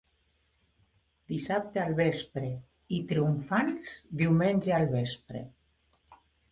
Dissabte 1.31 1.83
al 1.83 1.93
vespre 2.01 2.49
i, 2.97 3.03
triomfants, 3.13 3.95
diumenge 4.25 4.79
al 4.81 4.93
vespre. 5.01 5.49